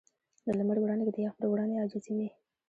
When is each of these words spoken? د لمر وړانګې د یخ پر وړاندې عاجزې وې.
د 0.45 0.47
لمر 0.57 0.77
وړانګې 0.79 1.11
د 1.13 1.17
یخ 1.25 1.33
پر 1.39 1.47
وړاندې 1.49 1.79
عاجزې 1.81 2.11
وې. 2.17 2.27